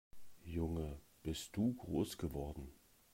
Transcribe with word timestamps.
Junge, 0.45 0.99
bist 1.21 1.55
du 1.55 1.75
groß 1.75 2.17
geworden! 2.17 2.73